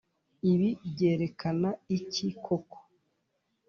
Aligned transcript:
ibi 0.51 0.69
byerekana 0.91 1.69
iki 1.97 2.27
koko? 2.45 2.77